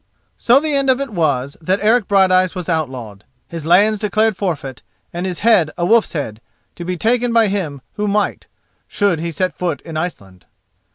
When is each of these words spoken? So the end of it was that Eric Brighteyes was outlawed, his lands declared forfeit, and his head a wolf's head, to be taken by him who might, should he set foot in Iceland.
So 0.35 0.59
the 0.59 0.73
end 0.73 0.89
of 0.89 0.99
it 0.99 1.11
was 1.11 1.57
that 1.61 1.77
Eric 1.79 2.07
Brighteyes 2.07 2.55
was 2.55 2.67
outlawed, 2.67 3.23
his 3.47 3.67
lands 3.67 3.99
declared 3.99 4.35
forfeit, 4.35 4.81
and 5.13 5.27
his 5.27 5.41
head 5.45 5.69
a 5.77 5.85
wolf's 5.85 6.13
head, 6.13 6.41
to 6.73 6.83
be 6.83 6.97
taken 6.97 7.31
by 7.31 7.49
him 7.49 7.83
who 7.97 8.07
might, 8.07 8.47
should 8.87 9.19
he 9.19 9.29
set 9.29 9.53
foot 9.53 9.79
in 9.81 9.95
Iceland. 9.97 10.47